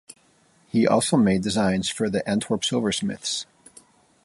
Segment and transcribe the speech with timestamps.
[0.67, 3.45] He also made designs for the Antwerp silversmiths.